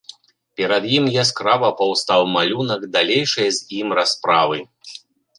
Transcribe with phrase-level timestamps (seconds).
[0.59, 4.57] Перад ім яскрава паўстаў малюнак далейшай з ім расправы.